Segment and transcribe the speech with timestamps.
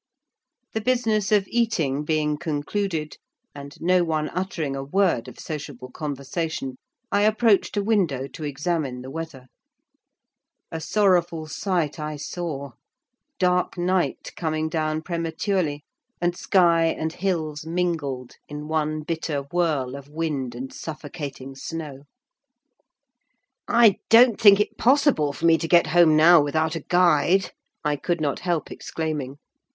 [0.73, 3.17] The business of eating being concluded,
[3.53, 6.79] and no one uttering a word of sociable conversation,
[7.11, 9.45] I approached a window to examine the weather.
[10.71, 12.71] A sorrowful sight I saw:
[13.37, 15.83] dark night coming down prematurely,
[16.19, 22.05] and sky and hills mingled in one bitter whirl of wind and suffocating snow.
[23.67, 27.51] "I don't think it possible for me to get home now without a guide,"
[27.85, 29.37] I could not help exclaiming.